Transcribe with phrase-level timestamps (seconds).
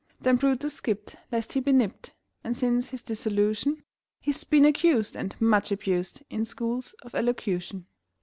[0.19, 3.83] Then Brutus skipped lest he be nipped And since his dissolution
[4.19, 7.85] He's been accused and much abused In schools of elocution.